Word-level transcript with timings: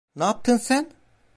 Ne 0.15 0.23
yaptın 0.23 0.57
sen? 0.57 0.89